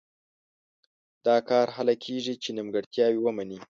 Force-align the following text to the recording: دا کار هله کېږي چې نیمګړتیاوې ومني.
دا 1.25 1.37
کار 1.49 1.67
هله 1.77 1.93
کېږي 2.03 2.33
چې 2.43 2.49
نیمګړتیاوې 2.57 3.19
ومني. 3.21 3.59